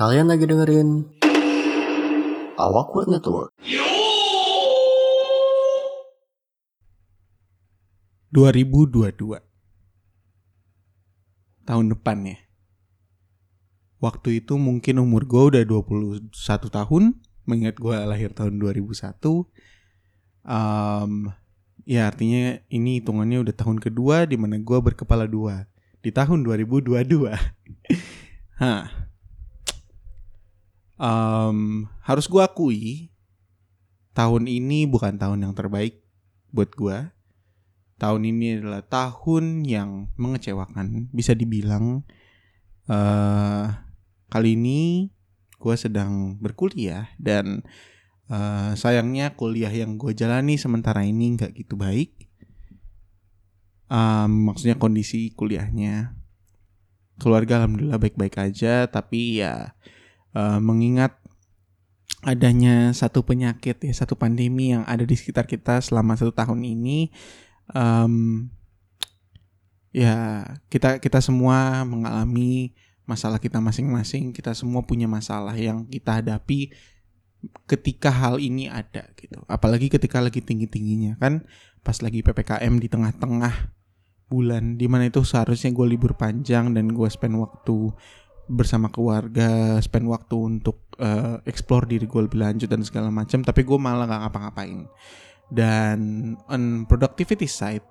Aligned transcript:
Kalian 0.00 0.32
lagi 0.32 0.48
dengerin 0.48 1.12
Awkward 2.56 3.12
Network. 3.12 3.52
2022 8.32 9.44
tahun 11.68 11.86
depan 11.92 12.32
ya. 12.32 12.40
Waktu 14.00 14.40
itu 14.40 14.56
mungkin 14.56 15.04
umur 15.04 15.28
gue 15.28 15.60
udah 15.60 15.68
21 15.68 16.32
tahun. 16.48 17.20
Mengingat 17.44 17.76
gue 17.76 17.92
lahir 17.92 18.32
tahun 18.32 18.56
2001 18.56 19.04
um, 20.48 21.28
ya 21.84 22.08
artinya 22.08 22.56
ini 22.72 23.04
hitungannya 23.04 23.44
udah 23.44 23.52
tahun 23.52 23.76
kedua 23.76 24.24
di 24.24 24.40
mana 24.40 24.56
gue 24.56 24.78
berkepala 24.80 25.28
dua. 25.28 25.68
Di 26.00 26.08
tahun 26.08 26.40
2022 26.48 26.88
Hah. 28.64 28.99
Um, 31.00 31.88
harus 32.04 32.28
gue 32.28 32.44
akui 32.44 33.08
tahun 34.12 34.44
ini 34.44 34.84
bukan 34.84 35.16
tahun 35.16 35.48
yang 35.48 35.56
terbaik 35.56 36.04
buat 36.52 36.68
gue 36.76 37.08
tahun 38.00 38.24
ini 38.24 38.64
adalah 38.64 38.80
tahun 38.80 39.68
yang 39.68 40.08
mengecewakan 40.16 41.12
bisa 41.12 41.36
dibilang. 41.36 42.02
Uh, 42.90 43.70
kali 44.32 44.56
ini 44.56 45.12
gue 45.60 45.74
sedang 45.76 46.40
berkuliah 46.40 47.12
dan 47.20 47.60
uh, 48.32 48.72
sayangnya 48.74 49.36
kuliah 49.36 49.70
yang 49.70 50.00
gue 50.00 50.16
jalani 50.16 50.56
sementara 50.56 51.04
ini 51.04 51.36
nggak 51.36 51.52
gitu 51.60 51.76
baik. 51.76 52.16
Um, 53.92 54.48
maksudnya 54.48 54.80
kondisi 54.80 55.36
kuliahnya. 55.36 56.16
Keluarga 57.20 57.60
alhamdulillah 57.60 58.00
baik-baik 58.00 58.40
aja 58.40 58.88
tapi 58.88 59.44
ya 59.44 59.76
uh, 60.34 60.58
mengingat 60.62 61.16
adanya 62.20 62.92
satu 62.92 63.24
penyakit 63.24 63.80
ya 63.80 63.94
satu 63.96 64.12
pandemi 64.12 64.76
yang 64.76 64.84
ada 64.84 65.08
di 65.08 65.16
sekitar 65.16 65.48
kita 65.48 65.80
selama 65.80 66.18
satu 66.20 66.36
tahun 66.36 66.60
ini 66.68 67.08
um, 67.72 68.44
ya 69.90 70.44
kita 70.68 71.00
kita 71.00 71.24
semua 71.24 71.82
mengalami 71.88 72.76
masalah 73.08 73.40
kita 73.40 73.58
masing-masing 73.58 74.30
kita 74.36 74.52
semua 74.52 74.84
punya 74.84 75.08
masalah 75.08 75.56
yang 75.56 75.88
kita 75.88 76.20
hadapi 76.20 76.70
ketika 77.64 78.12
hal 78.12 78.36
ini 78.36 78.68
ada 78.68 79.08
gitu. 79.16 79.40
Apalagi 79.48 79.88
ketika 79.88 80.20
lagi 80.20 80.44
tinggi 80.44 80.68
tingginya 80.68 81.16
kan 81.16 81.42
pas 81.80 81.96
lagi 82.04 82.20
ppkm 82.20 82.76
di 82.76 82.88
tengah-tengah 82.92 83.72
bulan 84.30 84.78
di 84.78 84.86
mana 84.86 85.10
itu 85.10 85.24
seharusnya 85.26 85.74
gue 85.74 85.86
libur 85.90 86.14
panjang 86.14 86.70
dan 86.76 86.92
gue 86.92 87.08
spend 87.10 87.40
waktu 87.40 87.90
bersama 88.50 88.90
keluarga 88.90 89.78
spend 89.78 90.10
waktu 90.10 90.34
untuk 90.34 90.90
uh, 90.98 91.38
explore 91.46 91.86
diri 91.86 92.10
gue 92.10 92.26
lebih 92.26 92.42
lanjut 92.42 92.66
dan 92.66 92.82
segala 92.82 93.08
macam 93.14 93.46
tapi 93.46 93.62
gue 93.62 93.78
malah 93.78 94.10
gak 94.10 94.20
ngapa-ngapain. 94.26 94.90
Dan 95.50 95.98
on 96.50 96.86
productivity 96.86 97.46
side 97.46 97.86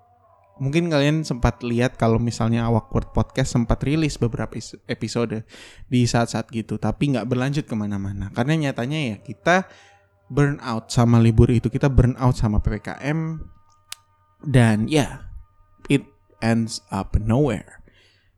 mungkin 0.59 0.91
kalian 0.91 1.23
sempat 1.23 1.63
lihat 1.63 1.95
kalau 1.95 2.19
misalnya 2.19 2.67
Awkward 2.67 3.15
Podcast 3.15 3.55
sempat 3.55 3.79
rilis 3.87 4.19
beberapa 4.19 4.59
episode 4.91 5.47
di 5.87 6.03
saat-saat 6.03 6.51
gitu 6.51 6.75
tapi 6.75 7.15
nggak 7.15 7.25
berlanjut 7.25 7.65
ke 7.65 7.75
mana-mana. 7.79 8.27
Karena 8.35 8.69
nyatanya 8.69 9.15
ya 9.15 9.17
kita 9.23 9.65
burn 10.27 10.59
out 10.61 10.91
sama 10.91 11.17
libur 11.17 11.49
itu 11.49 11.71
kita 11.71 11.89
burn 11.89 12.13
out 12.21 12.37
sama 12.37 12.61
ppkm 12.61 13.41
dan 14.45 14.85
ya 14.85 14.93
yeah, 14.93 15.11
it 15.87 16.03
ends 16.43 16.83
up 16.91 17.15
nowhere. 17.17 17.79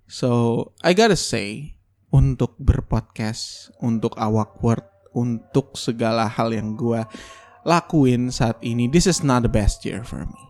So 0.05 0.71
I 0.85 0.93
gotta 0.93 1.17
say 1.17 1.80
untuk 2.11 2.59
berpodcast 2.59 3.71
untuk 3.79 4.19
Awkward 4.19 4.83
untuk 5.15 5.75
segala 5.79 6.27
hal 6.27 6.51
yang 6.51 6.75
gue 6.75 7.03
lakuin 7.63 8.31
saat 8.31 8.59
ini. 8.63 8.91
This 8.91 9.07
is 9.07 9.23
not 9.23 9.47
the 9.47 9.51
best 9.51 9.83
year 9.87 10.03
for 10.03 10.23
me. 10.23 10.41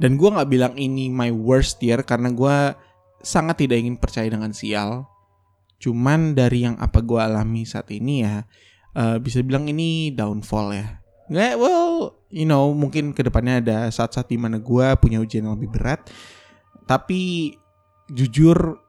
Dan 0.00 0.18
gue 0.18 0.28
nggak 0.32 0.50
bilang 0.50 0.74
ini 0.74 1.12
my 1.12 1.30
worst 1.30 1.78
year 1.84 2.02
karena 2.02 2.32
gue 2.32 2.56
sangat 3.22 3.62
tidak 3.62 3.84
ingin 3.84 3.96
percaya 4.00 4.26
dengan 4.26 4.50
sial. 4.50 5.06
Cuman 5.78 6.34
dari 6.34 6.66
yang 6.66 6.76
apa 6.80 7.04
gue 7.04 7.20
alami 7.20 7.68
saat 7.68 7.90
ini 7.92 8.24
ya 8.24 8.42
uh, 8.96 9.16
bisa 9.20 9.44
bilang 9.44 9.68
ini 9.68 10.10
downfall 10.10 10.74
ya. 10.74 10.98
Nggak 11.30 11.54
well 11.60 12.18
you 12.32 12.48
know 12.48 12.72
mungkin 12.72 13.14
ke 13.14 13.22
depannya 13.22 13.62
ada 13.62 13.78
saat-saat 13.92 14.26
di 14.26 14.40
mana 14.40 14.58
gue 14.58 14.86
punya 14.98 15.20
ujian 15.22 15.46
yang 15.46 15.54
lebih 15.54 15.70
berat. 15.70 16.08
Tapi 16.88 17.54
jujur 18.10 18.82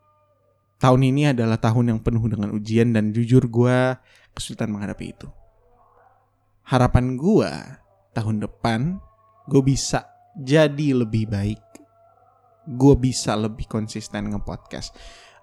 tahun 0.83 1.15
ini 1.15 1.31
adalah 1.31 1.55
tahun 1.55 1.95
yang 1.95 1.99
penuh 2.03 2.27
dengan 2.27 2.51
ujian 2.51 2.91
dan 2.91 3.15
jujur 3.15 3.47
gue 3.47 3.95
kesulitan 4.35 4.67
menghadapi 4.67 5.15
itu. 5.15 5.31
Harapan 6.67 7.15
gue 7.15 7.47
tahun 8.11 8.43
depan 8.43 8.99
gue 9.47 9.63
bisa 9.63 10.03
jadi 10.35 11.07
lebih 11.07 11.31
baik. 11.31 11.63
Gue 12.67 12.99
bisa 12.99 13.31
lebih 13.39 13.63
konsisten 13.71 14.27
nge-podcast. 14.35 14.91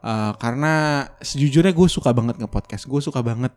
Uh, 0.05 0.37
karena 0.37 1.05
sejujurnya 1.25 1.73
gue 1.73 1.89
suka 1.89 2.13
banget 2.13 2.37
nge-podcast. 2.37 2.85
Gue 2.85 3.01
suka 3.01 3.25
banget 3.25 3.57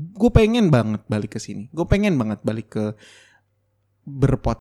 gue 0.00 0.30
pengen 0.32 0.72
banget 0.72 1.04
balik 1.04 1.36
ke 1.36 1.40
sini. 1.40 1.68
Gue 1.68 1.84
pengen 1.84 2.16
banget 2.16 2.40
balik 2.40 2.72
ke 2.72 2.96
berpot 4.08 4.56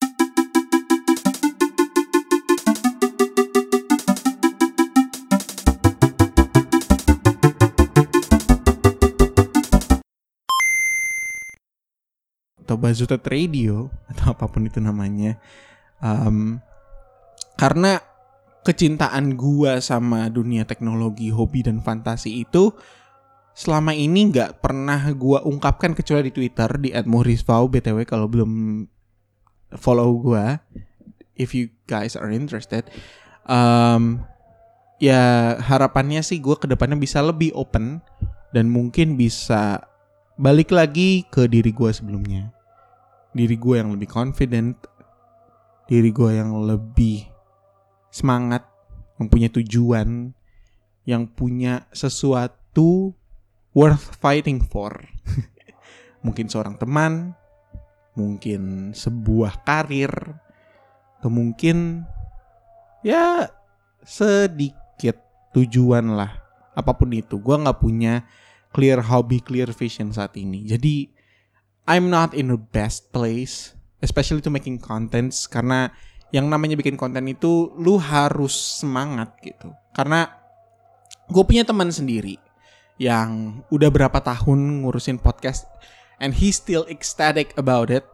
atau 12.69 12.77
Bazutet 12.77 13.25
Radio 13.25 13.89
atau 14.13 14.37
apa 14.37 14.45
pun 14.45 14.69
itu 14.69 14.77
namanya 14.77 15.41
um, 16.05 16.61
karena 17.57 17.97
kecintaan 18.61 19.33
gua 19.33 19.81
sama 19.81 20.29
dunia 20.29 20.69
teknologi 20.69 21.33
hobi 21.33 21.65
dan 21.65 21.81
fantasi 21.81 22.45
itu 22.45 22.69
selama 23.57 23.97
ini 23.97 24.29
nggak 24.29 24.61
pernah 24.61 25.01
gua 25.17 25.41
ungkapkan 25.41 25.97
kecuali 25.97 26.29
di 26.29 26.33
Twitter 26.37 26.69
di 26.77 26.93
@muhrisvau 26.93 27.65
btw 27.65 28.05
kalau 28.05 28.29
belum 28.29 28.85
follow 29.73 30.13
gua 30.21 30.61
if 31.39 31.57
you 31.57 31.73
guys 31.89 32.13
are 32.13 32.29
interested. 32.29 32.85
Um, 33.49 34.21
ya 35.01 35.55
harapannya 35.57 36.21
sih 36.21 36.43
gue 36.43 36.53
ke 36.59 36.67
depannya 36.67 36.99
bisa 36.99 37.23
lebih 37.23 37.55
open 37.55 38.03
dan 38.51 38.67
mungkin 38.67 39.15
bisa 39.15 39.87
balik 40.35 40.69
lagi 40.75 41.23
ke 41.31 41.47
diri 41.47 41.71
gue 41.71 41.89
sebelumnya 41.89 42.51
diri 43.33 43.55
gue 43.55 43.75
yang 43.77 43.93
lebih 43.93 44.09
confident, 44.09 44.75
diri 45.85 46.09
gue 46.09 46.31
yang 46.33 46.53
lebih 46.65 47.25
semangat, 48.09 48.65
yang 49.21 49.27
punya 49.29 49.49
tujuan, 49.53 50.33
yang 51.05 51.29
punya 51.29 51.85
sesuatu 51.93 53.13
worth 53.73 54.17
fighting 54.17 54.61
for. 54.61 54.93
mungkin 56.25 56.49
seorang 56.49 56.75
teman, 56.77 57.37
mungkin 58.17 58.91
sebuah 58.91 59.63
karir, 59.63 60.11
atau 61.19 61.29
mungkin 61.29 62.03
ya 63.05 63.47
sedikit 64.03 65.19
tujuan 65.53 66.17
lah. 66.17 66.31
Apa 66.73 66.95
pun 66.95 67.11
itu, 67.13 67.37
gue 67.37 67.55
nggak 67.55 67.79
punya 67.81 68.23
clear 68.73 69.01
hobby, 69.01 69.41
clear 69.41 69.69
vision 69.73 70.13
saat 70.13 70.37
ini. 70.37 70.65
Jadi 70.65 71.18
I'm 71.89 72.13
not 72.13 72.37
in 72.37 72.53
the 72.53 72.61
best 72.61 73.09
place, 73.09 73.73
especially 74.05 74.45
to 74.45 74.53
making 74.53 74.77
contents 74.77 75.49
karena 75.49 75.89
yang 76.29 76.45
namanya 76.45 76.77
bikin 76.77 76.93
konten 76.93 77.25
itu 77.25 77.73
lu 77.81 77.97
harus 77.97 78.53
semangat 78.53 79.33
gitu. 79.41 79.73
Karena 79.97 80.29
gue 81.33 81.41
punya 81.41 81.65
teman 81.65 81.89
sendiri 81.89 82.37
yang 83.01 83.61
udah 83.73 83.89
berapa 83.89 84.21
tahun 84.21 84.85
ngurusin 84.85 85.17
podcast 85.17 85.65
and 86.21 86.37
he 86.37 86.53
still 86.53 86.85
ecstatic 86.85 87.57
about 87.57 87.89
it 87.89 88.05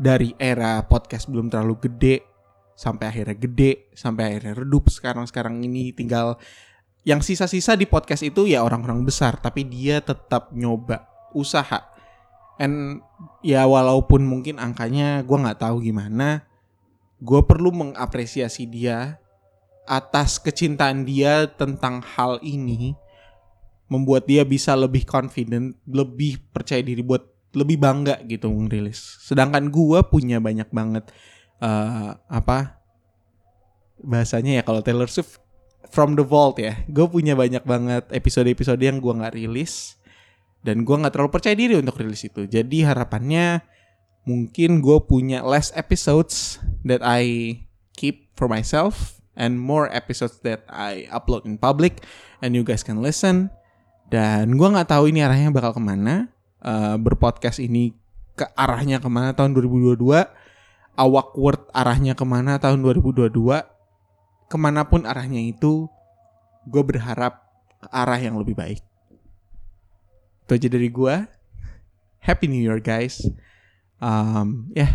dari 0.00 0.34
era 0.40 0.82
podcast 0.82 1.30
belum 1.30 1.46
terlalu 1.52 1.86
gede 1.86 2.26
sampai 2.74 3.12
akhirnya 3.12 3.36
gede 3.36 3.92
sampai 3.92 4.34
akhirnya 4.34 4.56
redup 4.56 4.88
sekarang 4.88 5.28
sekarang 5.28 5.60
ini 5.60 5.92
tinggal 5.92 6.40
yang 7.04 7.20
sisa-sisa 7.20 7.76
di 7.76 7.84
podcast 7.84 8.24
itu 8.24 8.48
ya 8.48 8.64
orang-orang 8.64 9.04
besar 9.04 9.36
tapi 9.36 9.68
dia 9.68 10.00
tetap 10.00 10.48
nyoba 10.56 11.04
usaha 11.36 11.89
and 12.60 13.00
ya 13.40 13.64
walaupun 13.64 14.20
mungkin 14.20 14.60
angkanya 14.60 15.24
gue 15.24 15.32
nggak 15.32 15.64
tahu 15.64 15.80
gimana 15.80 16.44
gue 17.16 17.40
perlu 17.48 17.72
mengapresiasi 17.72 18.68
dia 18.68 19.16
atas 19.88 20.36
kecintaan 20.36 21.08
dia 21.08 21.48
tentang 21.48 22.04
hal 22.04 22.36
ini 22.44 22.92
membuat 23.88 24.28
dia 24.28 24.44
bisa 24.44 24.76
lebih 24.76 25.08
confident 25.08 25.72
lebih 25.88 26.38
percaya 26.52 26.84
diri 26.84 27.00
buat 27.00 27.24
lebih 27.56 27.80
bangga 27.80 28.20
gitu 28.28 28.52
ngerilis 28.52 29.18
sedangkan 29.24 29.72
gue 29.72 29.98
punya 30.06 30.38
banyak 30.38 30.68
banget 30.68 31.08
uh, 31.64 32.14
apa 32.28 32.76
bahasanya 34.04 34.60
ya 34.60 34.62
kalau 34.62 34.84
Taylor 34.84 35.08
Swift 35.08 35.40
from 35.90 36.14
the 36.16 36.24
vault 36.24 36.56
ya. 36.56 36.80
Gue 36.88 37.04
punya 37.10 37.36
banyak 37.36 37.66
banget 37.66 38.08
episode-episode 38.14 38.80
yang 38.80 39.02
gue 39.02 39.12
nggak 39.12 39.36
rilis 39.36 39.99
dan 40.60 40.84
gue 40.84 40.96
nggak 40.96 41.12
terlalu 41.16 41.32
percaya 41.32 41.56
diri 41.56 41.74
untuk 41.76 42.00
rilis 42.00 42.24
itu. 42.24 42.44
Jadi 42.44 42.84
harapannya 42.84 43.64
mungkin 44.28 44.84
gue 44.84 44.98
punya 45.08 45.40
less 45.40 45.72
episodes 45.72 46.60
that 46.84 47.00
I 47.00 47.56
keep 47.96 48.32
for 48.36 48.46
myself 48.46 49.20
and 49.36 49.56
more 49.56 49.88
episodes 49.88 50.40
that 50.44 50.68
I 50.68 51.08
upload 51.08 51.48
in 51.48 51.56
public 51.56 52.04
and 52.44 52.52
you 52.52 52.64
guys 52.64 52.84
can 52.84 53.00
listen. 53.00 53.48
Dan 54.10 54.58
gue 54.58 54.68
nggak 54.68 54.90
tahu 54.90 55.08
ini 55.08 55.24
arahnya 55.24 55.54
bakal 55.54 55.72
ke 55.72 55.82
mana. 55.82 56.28
Uh, 56.60 57.00
berpodcast 57.00 57.56
ini 57.56 57.96
ke 58.36 58.44
arahnya 58.52 59.00
ke 59.00 59.08
mana 59.08 59.32
tahun 59.32 59.56
2022 59.56 59.96
awak 61.00 61.28
word 61.32 61.64
arahnya 61.72 62.12
ke 62.12 62.24
mana 62.28 62.60
tahun 62.60 62.84
2022 62.84 63.32
ke 64.48 64.56
mana 64.60 64.84
pun 64.84 65.08
arahnya 65.08 65.40
itu 65.40 65.88
gue 66.68 66.82
berharap 66.84 67.48
arah 67.88 68.20
yang 68.20 68.36
lebih 68.36 68.52
baik 68.52 68.84
itu 70.50 70.66
aja 70.66 70.68
dari 70.74 70.90
gue 70.90 71.14
happy 72.26 72.50
new 72.50 72.58
year 72.58 72.82
guys. 72.82 73.22
Um, 74.02 74.66
ya 74.74 74.90
yeah 74.90 74.92